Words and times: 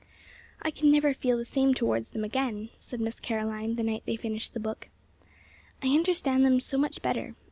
"I 0.63 0.71
can 0.71 0.91
never 0.91 1.13
feel 1.13 1.37
the 1.37 1.45
same 1.45 1.75
towards 1.75 2.09
them 2.09 2.23
again," 2.23 2.71
said 2.79 2.99
Miss 2.99 3.19
Caroline, 3.19 3.75
the 3.75 3.83
night 3.83 4.01
they 4.07 4.15
finished 4.15 4.55
the 4.55 4.59
book. 4.59 4.89
"I 5.83 5.89
understand 5.89 6.43
them 6.43 6.59
so 6.59 6.79
much 6.79 7.03
better. 7.03 7.35